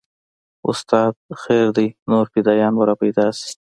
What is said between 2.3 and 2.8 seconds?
فدايان